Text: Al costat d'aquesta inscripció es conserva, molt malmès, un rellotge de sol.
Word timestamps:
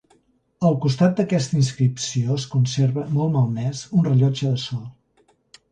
Al 0.69 0.77
costat 0.85 1.13
d'aquesta 1.19 1.59
inscripció 1.59 2.39
es 2.41 2.47
conserva, 2.55 3.07
molt 3.19 3.35
malmès, 3.37 3.87
un 4.01 4.11
rellotge 4.11 4.55
de 4.57 4.65
sol. 4.65 4.87